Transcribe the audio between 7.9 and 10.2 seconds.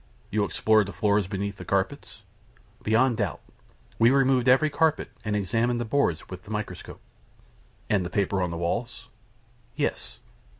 the paper on the walls?" "Yes."